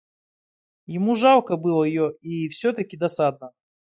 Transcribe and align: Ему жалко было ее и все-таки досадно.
Ему 0.87 1.13
жалко 1.13 1.57
было 1.57 1.83
ее 1.83 2.15
и 2.21 2.49
все-таки 2.49 2.97
досадно. 2.97 3.51